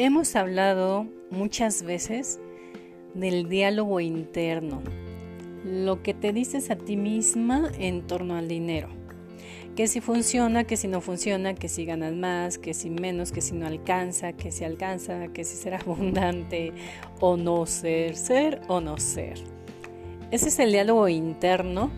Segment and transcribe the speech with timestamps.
[0.00, 2.38] Hemos hablado muchas veces
[3.14, 4.80] del diálogo interno,
[5.64, 8.90] lo que te dices a ti misma en torno al dinero.
[9.74, 13.40] Que si funciona, que si no funciona, que si ganas más, que si menos, que
[13.40, 16.72] si no alcanza, que si alcanza, que si será abundante
[17.18, 19.40] o no ser, ser o no ser.
[20.30, 21.90] Ese es el diálogo interno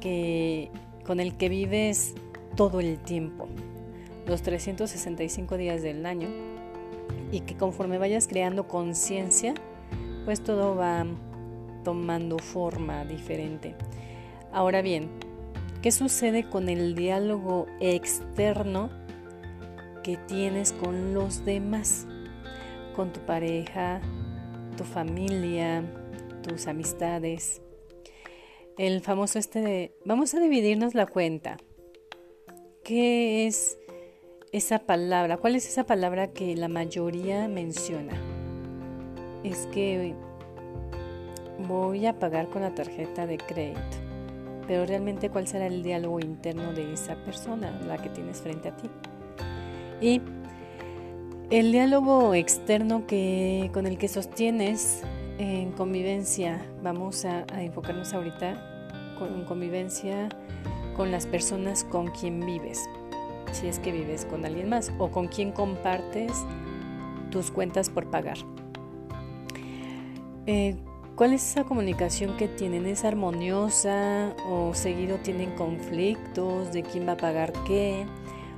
[0.00, 0.68] que,
[1.06, 2.14] con el que vives
[2.56, 3.46] todo el tiempo,
[4.26, 6.28] los 365 días del año,
[7.32, 9.54] y que conforme vayas creando conciencia,
[10.24, 11.04] pues todo va
[11.82, 13.74] tomando forma diferente.
[14.52, 15.10] Ahora bien,
[15.80, 18.90] ¿qué sucede con el diálogo externo
[20.04, 22.06] que tienes con los demás?
[22.94, 24.02] Con tu pareja,
[24.76, 25.82] tu familia,
[26.42, 27.62] tus amistades.
[28.76, 31.56] El famoso este de, vamos a dividirnos la cuenta.
[32.84, 33.78] ¿Qué es
[34.52, 35.38] esa palabra?
[35.38, 38.12] ¿Cuál es esa palabra que la mayoría menciona?
[39.42, 40.14] Es que
[41.66, 43.80] voy a pagar con la tarjeta de crédito.
[44.68, 48.76] Pero realmente cuál será el diálogo interno de esa persona, la que tienes frente a
[48.76, 48.90] ti.
[50.00, 50.20] Y
[51.50, 55.02] el diálogo externo que, con el que sostienes
[55.38, 60.28] en convivencia, vamos a, a enfocarnos ahorita con convivencia
[60.96, 62.88] con las personas con quien vives,
[63.52, 66.32] si es que vives con alguien más o con quien compartes
[67.30, 68.38] tus cuentas por pagar.
[70.46, 70.76] Eh,
[71.14, 72.86] ¿Cuál es esa comunicación que tienen?
[72.86, 78.06] ¿Es armoniosa o seguido tienen conflictos de quién va a pagar qué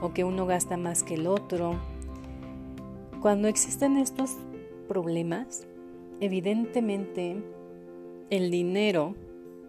[0.00, 1.78] o que uno gasta más que el otro?
[3.20, 4.36] Cuando existen estos
[4.88, 5.66] problemas,
[6.20, 7.36] evidentemente
[8.30, 9.14] el dinero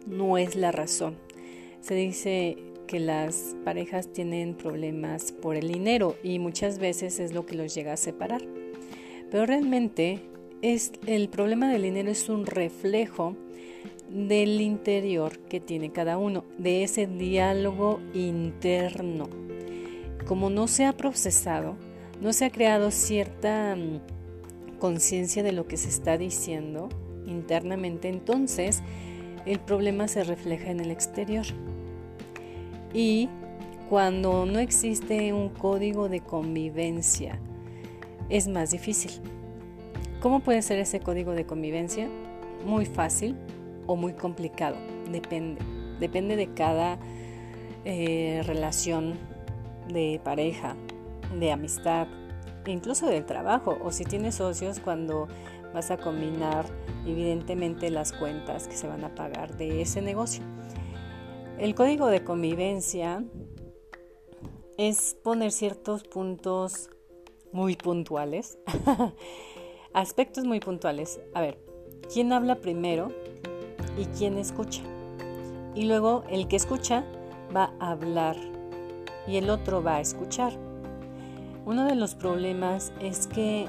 [0.07, 1.17] no es la razón.
[1.81, 2.57] Se dice
[2.89, 7.75] que las parejas tienen problemas por el dinero y muchas veces es lo que los
[7.75, 8.41] llega a separar.
[9.29, 10.21] Pero realmente
[10.63, 13.35] es el problema del dinero es un reflejo
[14.09, 19.29] del interior que tiene cada uno, de ese diálogo interno.
[20.25, 21.75] Como no se ha procesado,
[22.19, 26.89] no se ha creado cierta mm, conciencia de lo que se está diciendo
[27.27, 28.81] internamente, entonces
[29.45, 31.45] el problema se refleja en el exterior.
[32.93, 33.29] Y
[33.89, 37.39] cuando no existe un código de convivencia,
[38.29, 39.11] es más difícil.
[40.21, 42.07] ¿Cómo puede ser ese código de convivencia?
[42.65, 43.35] Muy fácil
[43.87, 44.75] o muy complicado,
[45.11, 45.61] depende.
[45.99, 46.97] Depende de cada
[47.85, 49.15] eh, relación
[49.91, 50.75] de pareja,
[51.37, 52.07] de amistad,
[52.67, 53.77] incluso del trabajo.
[53.83, 55.27] O si tienes socios, cuando
[55.73, 56.65] vas a combinar
[57.05, 60.43] evidentemente las cuentas que se van a pagar de ese negocio.
[61.59, 63.21] El código de convivencia
[64.77, 66.89] es poner ciertos puntos
[67.51, 68.57] muy puntuales,
[69.93, 71.19] aspectos muy puntuales.
[71.33, 71.59] A ver,
[72.13, 73.09] ¿quién habla primero
[73.97, 74.83] y quién escucha?
[75.75, 77.03] Y luego el que escucha
[77.53, 78.37] va a hablar
[79.27, 80.53] y el otro va a escuchar.
[81.65, 83.67] Uno de los problemas es que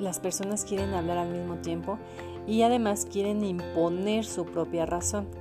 [0.00, 1.96] las personas quieren hablar al mismo tiempo
[2.48, 5.39] y además quieren imponer su propia razón.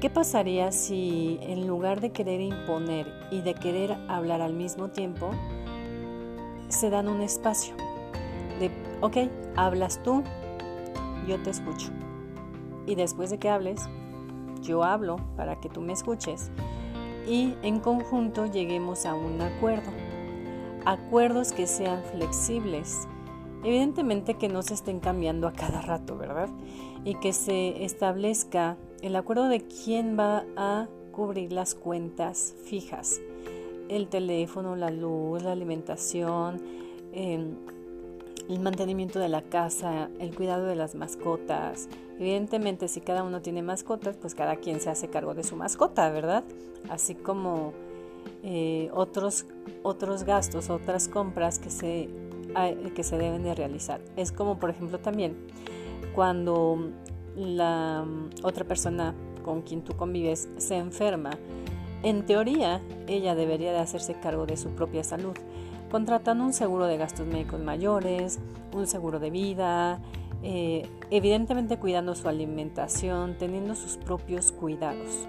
[0.00, 5.30] ¿Qué pasaría si en lugar de querer imponer y de querer hablar al mismo tiempo,
[6.68, 7.74] se dan un espacio
[8.60, 8.70] de,
[9.00, 10.22] ok, hablas tú,
[11.26, 11.88] yo te escucho.
[12.86, 13.88] Y después de que hables,
[14.62, 16.52] yo hablo para que tú me escuches
[17.26, 19.90] y en conjunto lleguemos a un acuerdo.
[20.84, 23.08] Acuerdos que sean flexibles.
[23.64, 26.48] Evidentemente que no se estén cambiando a cada rato, ¿verdad?
[27.04, 33.20] Y que se establezca el acuerdo de quién va a cubrir las cuentas fijas,
[33.88, 36.60] el teléfono, la luz, la alimentación,
[37.12, 37.56] em,
[38.48, 41.88] el mantenimiento de la casa, el cuidado de las mascotas.
[42.18, 46.10] Evidentemente, si cada uno tiene mascotas, pues cada quien se hace cargo de su mascota,
[46.10, 46.44] ¿verdad?
[46.88, 47.72] Así como
[48.42, 49.46] eh, otros,
[49.82, 52.08] otros gastos, otras compras que se,
[52.94, 54.00] que se deben de realizar.
[54.16, 55.36] Es como, por ejemplo, también
[56.14, 56.90] cuando
[57.38, 58.04] la
[58.42, 59.14] otra persona
[59.44, 61.30] con quien tú convives se enferma,
[62.02, 65.36] en teoría ella debería de hacerse cargo de su propia salud,
[65.90, 68.38] contratando un seguro de gastos médicos mayores,
[68.72, 70.00] un seguro de vida,
[70.42, 75.26] eh, evidentemente cuidando su alimentación, teniendo sus propios cuidados.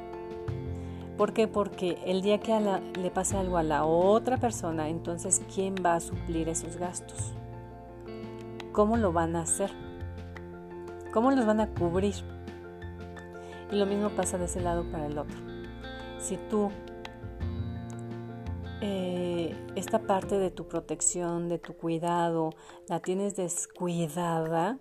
[1.18, 1.48] ¿Por qué?
[1.48, 2.58] Porque el día que
[3.02, 7.34] le pase algo a la otra persona, entonces ¿quién va a suplir esos gastos?
[8.72, 9.89] ¿Cómo lo van a hacer?
[11.12, 12.16] ¿Cómo los van a cubrir?
[13.72, 15.38] Y lo mismo pasa de ese lado para el otro.
[16.20, 16.70] Si tú
[18.82, 22.52] eh, esta parte de tu protección, de tu cuidado,
[22.88, 24.78] la tienes descuidada,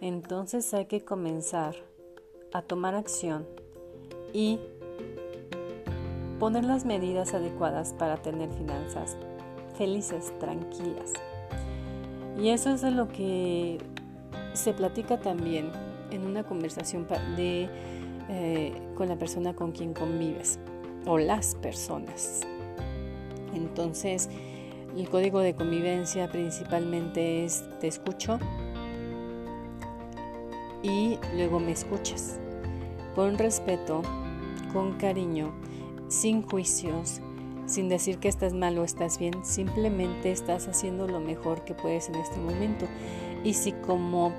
[0.00, 1.74] entonces hay que comenzar
[2.52, 3.46] a tomar acción
[4.32, 4.58] y
[6.38, 9.16] poner las medidas adecuadas para tener finanzas
[9.76, 11.12] felices, tranquilas.
[12.38, 13.78] Y eso es de lo que
[14.56, 15.70] se platica también
[16.10, 17.06] en una conversación
[17.36, 17.68] de,
[18.28, 20.58] eh, con la persona con quien convives
[21.06, 22.40] o las personas.
[23.54, 24.28] Entonces,
[24.96, 28.38] el código de convivencia principalmente es te escucho
[30.82, 32.38] y luego me escuchas.
[33.14, 34.02] Con respeto,
[34.72, 35.52] con cariño,
[36.08, 37.20] sin juicios,
[37.66, 42.08] sin decir que estás mal o estás bien, simplemente estás haciendo lo mejor que puedes
[42.08, 42.86] en este momento.
[43.42, 44.32] Y si como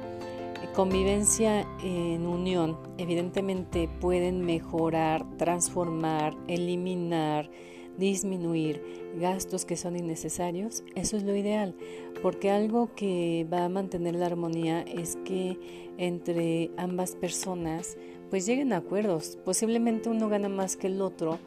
[0.77, 7.49] convivencia en unión evidentemente pueden mejorar, transformar, eliminar,
[7.97, 8.83] disminuir
[9.19, 11.73] gastos que son innecesarios, eso es lo ideal,
[12.21, 15.57] porque algo que va a mantener la armonía es que
[15.97, 17.97] entre ambas personas
[18.29, 19.39] pues lleguen a acuerdos.
[19.43, 21.39] Posiblemente uno gana más que el otro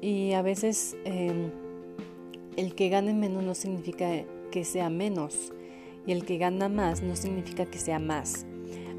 [0.00, 1.50] y a veces em,
[2.56, 5.52] el que gane menos no significa que sea menos
[6.06, 8.46] y el que gana más no significa que sea más.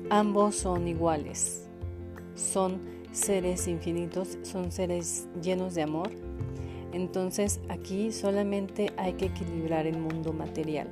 [0.09, 1.67] Ambos son iguales,
[2.35, 2.79] son
[3.11, 6.09] seres infinitos, son seres llenos de amor.
[6.91, 10.87] Entonces aquí solamente hay que equilibrar el mundo material.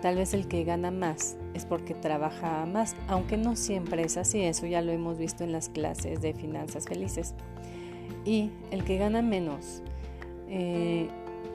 [0.00, 4.40] Tal vez el que gana más es porque trabaja más, aunque no siempre es así,
[4.40, 7.34] eso ya lo hemos visto en las clases de finanzas felices.
[8.24, 9.82] Y el que gana menos
[10.48, 11.08] eh,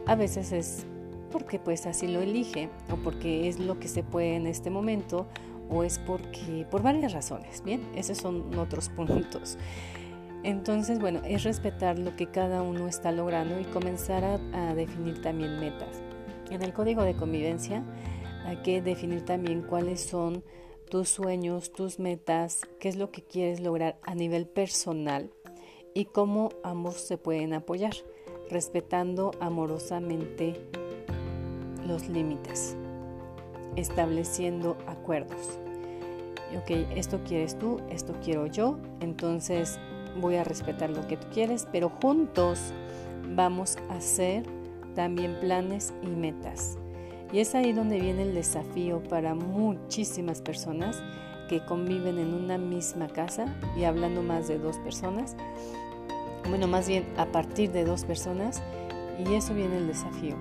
[0.06, 0.86] a veces es
[1.32, 5.28] porque pues así lo elige o porque es lo que se puede en este momento
[5.70, 9.58] o es porque por varias razones, bien, esos son otros puntos.
[10.44, 15.60] Entonces, bueno, es respetar lo que cada uno está logrando y comenzar a definir también
[15.60, 16.02] metas.
[16.52, 17.84] En el código de convivencia
[18.46, 20.44] hay que definir también cuáles son
[20.90, 25.32] tus sueños, tus metas, qué es lo que quieres lograr a nivel personal
[25.94, 27.94] y cómo ambos se pueden apoyar,
[28.50, 30.56] respetando amorosamente
[31.86, 32.78] los límites,
[33.78, 35.60] estableciendo acuerdos.
[36.58, 39.80] Ok, esto quieres tú, esto quiero yo, entonces
[40.20, 42.74] voy a respetar lo que tú quieres, pero juntos
[43.36, 44.44] vamos a hacer
[44.96, 46.78] también planes y metas.
[47.32, 51.02] Y es ahí donde viene el desafío para muchísimas personas
[51.50, 55.36] que conviven en una misma casa y hablando más de dos personas,
[56.50, 58.62] bueno, más bien a partir de dos personas,
[59.20, 60.36] y eso viene el desafío,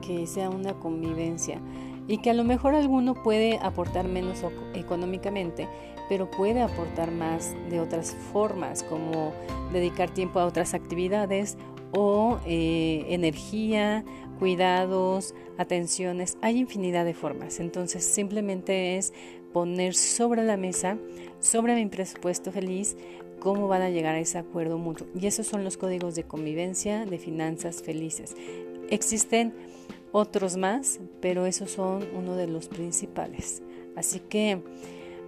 [0.00, 1.60] que sea una convivencia
[2.06, 5.68] y que a lo mejor alguno puede aportar menos económicamente,
[6.08, 9.32] pero puede aportar más de otras formas, como
[9.72, 11.56] dedicar tiempo a otras actividades
[11.92, 14.04] o eh, energía
[14.38, 17.60] cuidados, atenciones, hay infinidad de formas.
[17.60, 19.12] Entonces simplemente es
[19.52, 20.98] poner sobre la mesa,
[21.38, 22.96] sobre mi presupuesto feliz,
[23.38, 25.06] cómo van a llegar a ese acuerdo mutuo.
[25.18, 28.34] Y esos son los códigos de convivencia de finanzas felices.
[28.90, 29.54] Existen
[30.14, 33.64] otros más, pero esos son uno de los principales.
[33.96, 34.62] Así que,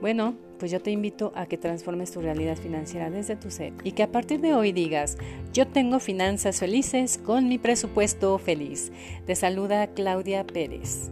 [0.00, 3.92] bueno, pues yo te invito a que transformes tu realidad financiera desde tu ser y
[3.92, 5.18] que a partir de hoy digas,
[5.52, 8.92] yo tengo finanzas felices con mi presupuesto feliz.
[9.26, 11.10] Te saluda Claudia Pérez.